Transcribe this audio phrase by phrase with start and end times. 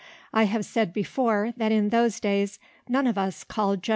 [0.33, 2.57] I have said before that in those days
[2.89, 3.89] none of us called Gen'l.